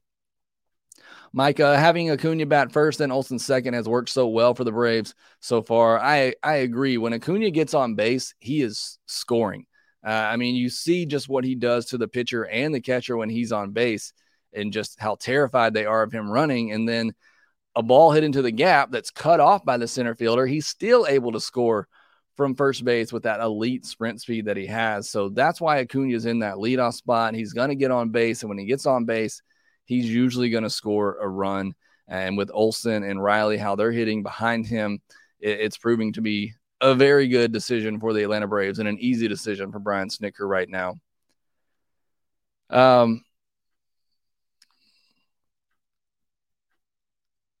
[1.32, 5.14] Micah, having Acuna bat first and Olson second has worked so well for the Braves
[5.40, 5.98] so far.
[5.98, 6.98] I, I agree.
[6.98, 9.64] When Acuna gets on base, he is scoring.
[10.04, 13.16] Uh, I mean, you see just what he does to the pitcher and the catcher
[13.16, 14.12] when he's on base
[14.52, 16.72] and just how terrified they are of him running.
[16.72, 17.14] And then
[17.74, 20.46] a ball hit into the gap that's cut off by the center fielder.
[20.46, 21.88] He's still able to score
[22.36, 25.10] from first base with that elite sprint speed that he has.
[25.10, 27.34] So that's why Acuna is in that leadoff spot.
[27.34, 28.42] He's going to get on base.
[28.42, 29.42] And when he gets on base,
[29.84, 31.74] he's usually going to score a run.
[32.08, 35.00] And with Olson and Riley, how they're hitting behind him,
[35.40, 39.28] it's proving to be a very good decision for the Atlanta Braves and an easy
[39.28, 40.96] decision for Brian Snitker right now.
[42.70, 43.22] Um,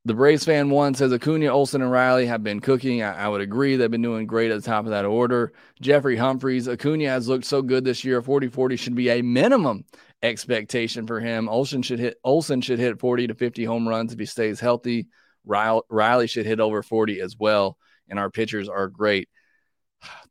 [0.04, 3.02] The Braves fan one says Acuna, Olson, and Riley have been cooking.
[3.02, 3.76] I, I, would agree.
[3.76, 5.52] They've been doing great at the top of that order.
[5.80, 8.20] Jeffrey Humphreys, Acuna has looked so good this year.
[8.20, 9.84] 40 40 should be a minimum
[10.20, 11.48] expectation for him.
[11.48, 15.06] Olson should hit Olson should hit 40 to 50 home runs if he stays healthy.
[15.44, 17.78] Riley should hit over 40 as well.
[18.08, 19.28] And our pitchers are great.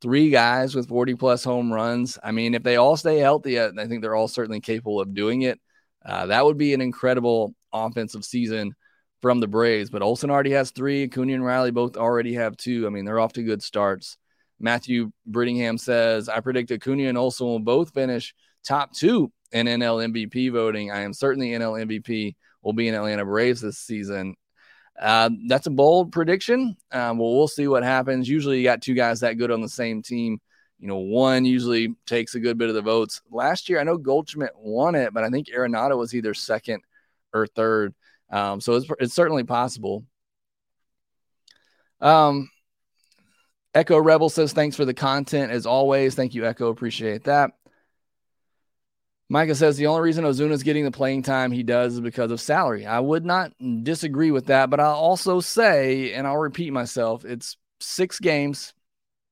[0.01, 2.19] Three guys with 40 plus home runs.
[2.21, 5.43] I mean, if they all stay healthy, I think they're all certainly capable of doing
[5.43, 5.61] it.
[6.05, 8.75] Uh, that would be an incredible offensive season
[9.21, 9.89] from the Braves.
[9.89, 11.03] But Olson already has three.
[11.03, 12.85] Acuna and Riley both already have two.
[12.85, 14.17] I mean, they're off to good starts.
[14.59, 20.11] Matthew Brittingham says, I predict Acuna and Olson will both finish top two in NL
[20.11, 20.91] MVP voting.
[20.91, 24.35] I am certainly NL MVP will be in Atlanta Braves this season.
[24.99, 26.75] Uh, that's a bold prediction.
[26.91, 28.29] Um, well, we'll see what happens.
[28.29, 30.39] Usually, you got two guys that good on the same team.
[30.79, 33.21] You know, one usually takes a good bit of the votes.
[33.31, 36.83] Last year, I know Goldschmidt won it, but I think Arenado was either second
[37.33, 37.93] or third.
[38.31, 40.05] Um, so it's, it's certainly possible.
[41.99, 42.49] Um,
[43.73, 46.15] Echo Rebel says, thanks for the content as always.
[46.15, 46.69] Thank you, Echo.
[46.69, 47.51] Appreciate that.
[49.29, 52.41] Micah says the only reason Ozuna's getting the playing time he does is because of
[52.41, 52.85] salary.
[52.85, 57.55] I would not disagree with that, but I'll also say, and I'll repeat myself, it's
[57.79, 58.73] six games.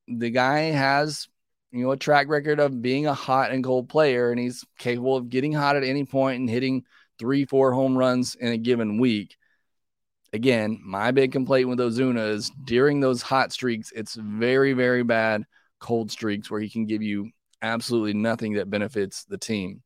[0.08, 1.28] The guy has,
[1.70, 5.16] you know, a track record of being a hot and cold player, and he's capable
[5.16, 6.84] of getting hot at any point and hitting
[7.20, 9.36] three, four home runs in a given week.
[10.32, 15.44] Again, my big complaint with Ozuna is during those hot streaks, it's very, very bad
[15.78, 17.30] cold streaks where he can give you
[17.62, 19.82] absolutely nothing that benefits the team.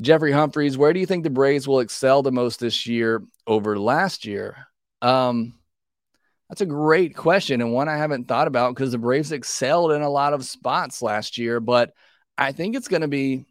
[0.00, 3.78] Jeffrey Humphreys, where do you think the Braves will excel the most this year over
[3.78, 4.66] last year?
[5.02, 5.54] Um,
[6.48, 10.02] that's a great question and one I haven't thought about because the Braves excelled in
[10.02, 11.92] a lot of spots last year, but
[12.36, 13.46] I think it's going to be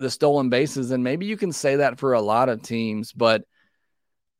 [0.00, 0.90] the stolen bases.
[0.90, 3.44] And maybe you can say that for a lot of teams, but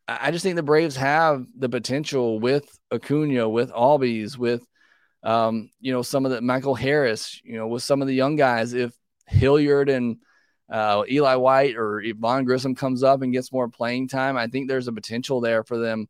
[0.08, 4.66] I just think the Braves have the potential with Acuna, with Albies, with
[5.22, 8.36] um, you know, some of the Michael Harris, you know, with some of the young
[8.36, 8.72] guys.
[8.72, 8.92] If
[9.26, 10.16] Hilliard and
[10.72, 14.66] uh, Eli White or Vaughn Grissom comes up and gets more playing time, I think
[14.66, 16.08] there's a potential there for them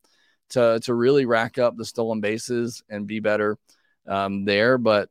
[0.51, 3.59] to to really rack up the stolen bases and be better
[4.07, 4.79] um, there.
[4.79, 5.11] But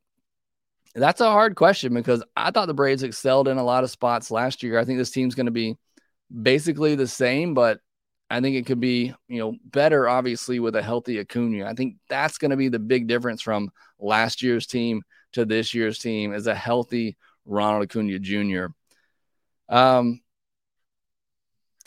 [0.99, 4.31] that's a hard question because I thought the Braves excelled in a lot of spots
[4.31, 4.79] last year.
[4.79, 5.77] I think this team's going to be
[6.41, 7.79] basically the same, but
[8.29, 11.65] I think it could be, you know, better obviously with a healthy Acuna.
[11.65, 15.01] I think that's going to be the big difference from last year's team
[15.33, 18.67] to this year's team is a healthy Ronald Acuna Jr.
[19.67, 20.21] Um,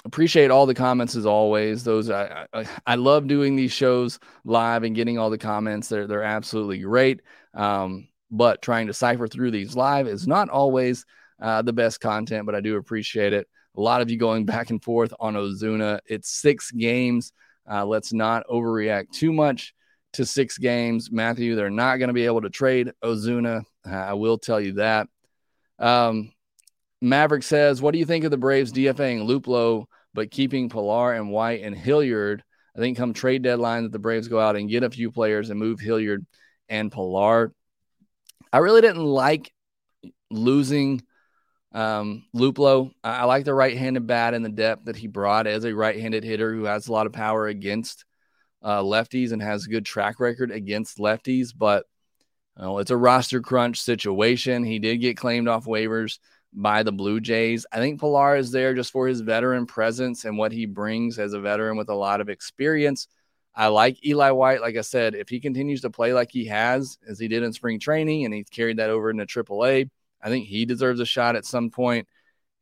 [0.05, 1.85] appreciate all the comments as always.
[1.85, 5.89] Those I, I, I love doing these shows live and getting all the comments.
[5.89, 7.23] They're they're absolutely great.
[7.55, 11.05] Um, but trying to cipher through these live is not always
[11.41, 13.47] uh, the best content, but I do appreciate it.
[13.77, 16.01] A lot of you going back and forth on Ozuna.
[16.07, 17.33] It's six games.
[17.71, 19.75] Uh, let's not overreact too much
[20.15, 21.13] to six games.
[21.13, 23.63] Matthew, they're not going to be able to trade Ozuna.
[23.87, 25.09] Uh, I will tell you that.
[25.79, 26.33] Um,
[27.01, 31.31] Maverick says, What do you think of the Braves DFAing Luplow, but keeping Pillar and
[31.31, 32.43] White and Hilliard?
[32.77, 35.51] I think come trade deadline that the Braves go out and get a few players
[35.51, 36.25] and move Hilliard
[36.69, 37.53] and Pillar.
[38.53, 39.53] I really didn't like
[40.31, 41.03] losing
[41.73, 42.93] um, Luplow.
[43.03, 45.75] I, I like the right handed bat and the depth that he brought as a
[45.75, 48.05] right handed hitter who has a lot of power against
[48.63, 51.53] uh, lefties and has a good track record against lefties.
[51.57, 51.87] But
[52.59, 54.65] you know, it's a roster crunch situation.
[54.65, 56.19] He did get claimed off waivers
[56.53, 57.65] by the Blue Jays.
[57.73, 61.33] I think Pillar is there just for his veteran presence and what he brings as
[61.33, 63.09] a veteran with a lot of experience.
[63.55, 64.61] I like Eli White.
[64.61, 67.53] Like I said, if he continues to play like he has, as he did in
[67.53, 69.91] spring training, and he's carried that over into AAA,
[70.23, 72.09] I think he deserves a shot at some point.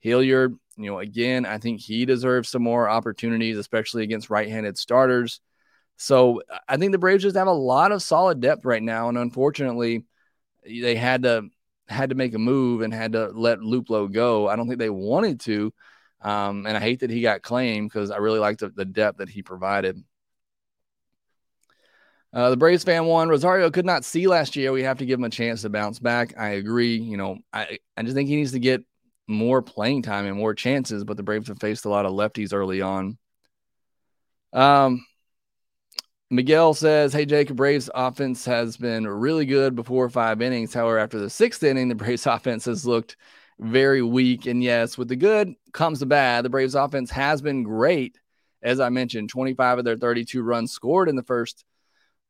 [0.00, 4.79] Hilliard, you know, again, I think he deserves some more opportunities, especially against right handed
[4.79, 5.40] starters.
[5.96, 9.11] So I think the Braves just have a lot of solid depth right now.
[9.11, 10.05] And unfortunately,
[10.64, 11.50] they had to
[11.88, 14.48] had to make a move and had to let Luplow go.
[14.48, 15.74] I don't think they wanted to.
[16.22, 19.18] Um, and I hate that he got claimed because I really liked the, the, depth
[19.18, 20.03] that he provided.
[22.32, 24.72] Uh, the Braves fan one, Rosario could not see last year.
[24.72, 26.38] We have to give him a chance to bounce back.
[26.38, 26.96] I agree.
[26.96, 28.84] You know, I, I just think he needs to get
[29.26, 32.52] more playing time and more chances, but the Braves have faced a lot of lefties
[32.52, 33.18] early on.
[34.52, 35.04] Um,
[36.30, 40.72] Miguel says, Hey, Jacob, Braves offense has been really good before five innings.
[40.72, 43.16] However, after the sixth inning, the Braves offense has looked
[43.58, 44.46] very weak.
[44.46, 46.44] And yes, with the good comes the bad.
[46.44, 48.16] The Braves offense has been great.
[48.62, 51.64] As I mentioned, 25 of their 32 runs scored in the first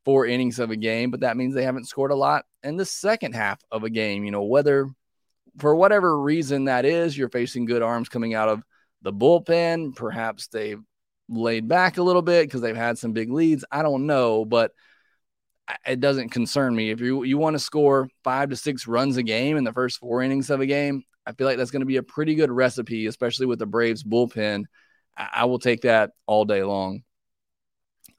[0.05, 2.85] four innings of a game, but that means they haven't scored a lot in the
[2.85, 4.25] second half of a game.
[4.25, 4.89] You know, whether
[5.59, 8.63] for whatever reason that is, you're facing good arms coming out of
[9.03, 9.95] the bullpen.
[9.95, 10.81] Perhaps they've
[11.29, 13.65] laid back a little bit because they've had some big leads.
[13.71, 14.73] I don't know, but
[15.87, 16.91] it doesn't concern me.
[16.91, 19.99] If you you want to score five to six runs a game in the first
[19.99, 22.51] four innings of a game, I feel like that's going to be a pretty good
[22.51, 24.65] recipe, especially with the Braves bullpen.
[25.17, 27.03] I, I will take that all day long.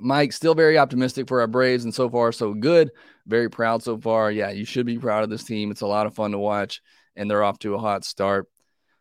[0.02, 2.91] Mike, still very optimistic for our Braves, and so far so good.
[3.28, 4.32] Very proud so far.
[4.32, 5.72] Yeah, you should be proud of this team.
[5.72, 6.82] It's a lot of fun to watch,
[7.16, 8.47] and they're off to a hot start.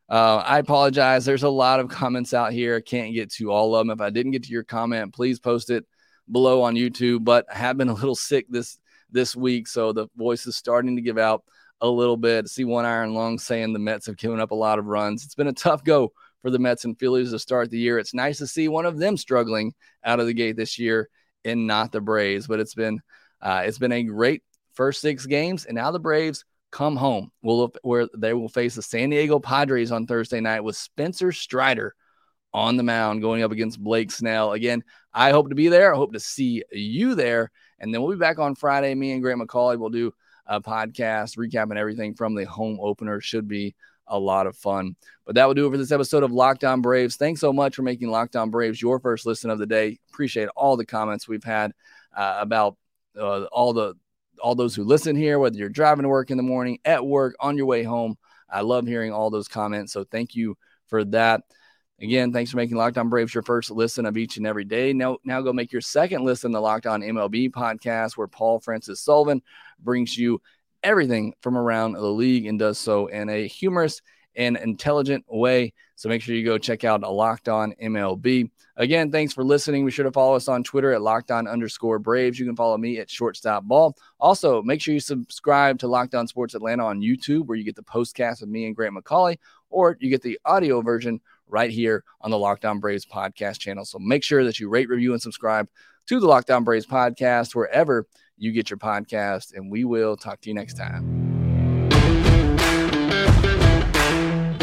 [0.08, 1.24] Uh, I apologize.
[1.24, 2.76] There's a lot of comments out here.
[2.76, 3.96] I can't get to all of them.
[3.96, 5.86] If I didn't get to your comment, please post it
[6.30, 7.24] below on YouTube.
[7.24, 8.78] But I have been a little sick this
[9.10, 11.44] this week, so the voice is starting to give out
[11.80, 12.48] a little bit.
[12.48, 15.24] See one iron long saying the Mets have given up a lot of runs.
[15.24, 16.12] It's been a tough go
[16.42, 17.98] for the Mets and Phillies to start the year.
[17.98, 19.74] It's nice to see one of them struggling
[20.04, 21.08] out of the gate this year
[21.44, 22.46] and not the Braves.
[22.46, 23.00] But it's been
[23.40, 24.42] uh, it's been a great
[24.74, 27.30] first six games, and now the Braves come home.
[27.42, 31.94] Will where they will face the San Diego Padres on Thursday night with Spencer Strider
[32.52, 34.52] on the mound going up against Blake Snell.
[34.52, 34.82] Again,
[35.12, 35.92] I hope to be there.
[35.92, 37.50] I hope to see you there.
[37.78, 38.94] And then we'll be back on Friday.
[38.94, 40.12] Me and Grant McAuley will do
[40.46, 43.20] a podcast recapping everything from the home opener.
[43.20, 43.74] Should be
[44.10, 44.96] a lot of fun.
[45.24, 47.16] But that will do it for this episode of Locked On Braves.
[47.16, 49.98] Thanks so much for making Locked On Braves your first listen of the day.
[50.10, 51.72] Appreciate all the comments we've had
[52.14, 52.76] uh, about
[53.18, 53.94] uh, all the
[54.42, 57.36] all those who listen here, whether you're driving to work in the morning, at work,
[57.40, 58.16] on your way home.
[58.50, 59.92] I love hearing all those comments.
[59.92, 60.56] So thank you
[60.88, 61.42] for that.
[62.00, 64.94] Again, thanks for making Locked On Braves your first listen of each and every day.
[64.94, 69.00] Now, now go make your second listen to Locked On MLB podcast, where Paul Francis
[69.00, 69.42] Sullivan
[69.78, 70.40] brings you
[70.82, 74.02] everything from around the league and does so in a humorous
[74.36, 75.72] and intelligent way.
[75.96, 78.50] So make sure you go check out a Locked On MLB.
[78.76, 79.84] Again, thanks for listening.
[79.84, 82.38] Be sure to follow us on Twitter at Locked On underscore Braves.
[82.38, 83.94] You can follow me at Shortstop Ball.
[84.18, 87.76] Also, make sure you subscribe to Locked On Sports Atlanta on YouTube, where you get
[87.76, 89.36] the postcast with me and Grant McAuley,
[89.68, 93.84] or you get the audio version right here on the Locked On Braves podcast channel.
[93.84, 95.68] So make sure that you rate, review, and subscribe
[96.06, 98.06] to the Locked On Braves podcast wherever
[98.40, 99.54] you get your podcast.
[99.54, 101.20] And we will talk to you next time.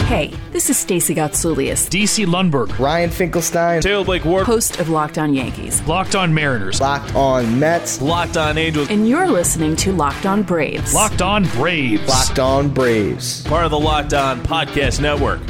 [0.08, 5.18] Hey, this is Stacey Gotsoulias, DC Lundberg, Ryan Finkelstein, Taylor Blake Ward, host of Locked
[5.18, 9.92] On Yankees, Locked On Mariners, Locked On Mets, Locked On Angels, and you're listening to
[9.92, 10.94] Locked On Braves.
[10.94, 15.42] Locked On Braves, Locked On Braves, part of the Locked On Podcast Network.